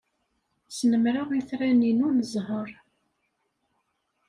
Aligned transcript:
Snemmreɣ 0.77 1.29
itran-inu 1.39 2.07
n 2.11 2.19
zzheṛ. 2.31 2.69